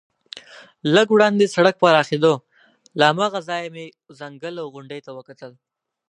لږ 0.95 1.07
وړاندې 1.13 1.51
سړک 1.55 1.75
پراخېده، 1.81 2.33
له 2.99 3.03
هماغه 3.11 3.39
ځایه 3.47 3.67
مې 3.75 3.85
ځنګل 4.19 4.55
او 4.61 4.67
غونډۍ 4.73 4.99
ته 5.05 5.11
وکتل. 5.17 5.51